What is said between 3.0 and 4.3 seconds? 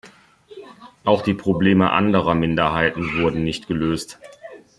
wurden nicht gelöst.